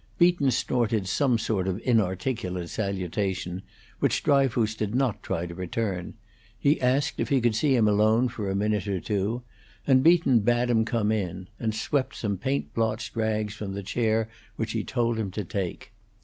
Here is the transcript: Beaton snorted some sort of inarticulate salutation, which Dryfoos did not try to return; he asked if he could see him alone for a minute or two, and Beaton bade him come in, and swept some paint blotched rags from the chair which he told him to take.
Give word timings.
Beaton 0.17 0.49
snorted 0.49 1.07
some 1.07 1.37
sort 1.37 1.67
of 1.67 1.79
inarticulate 1.85 2.69
salutation, 2.69 3.61
which 3.99 4.23
Dryfoos 4.23 4.73
did 4.73 4.95
not 4.95 5.21
try 5.21 5.45
to 5.45 5.53
return; 5.53 6.15
he 6.57 6.81
asked 6.81 7.19
if 7.19 7.29
he 7.29 7.39
could 7.39 7.53
see 7.53 7.75
him 7.75 7.87
alone 7.87 8.27
for 8.27 8.49
a 8.49 8.55
minute 8.55 8.87
or 8.87 8.99
two, 8.99 9.43
and 9.85 10.01
Beaton 10.01 10.39
bade 10.39 10.71
him 10.71 10.85
come 10.85 11.11
in, 11.11 11.49
and 11.59 11.75
swept 11.75 12.15
some 12.15 12.39
paint 12.39 12.73
blotched 12.73 13.15
rags 13.15 13.53
from 13.53 13.75
the 13.75 13.83
chair 13.83 14.27
which 14.55 14.71
he 14.71 14.83
told 14.83 15.19
him 15.19 15.29
to 15.29 15.43
take. 15.43 15.91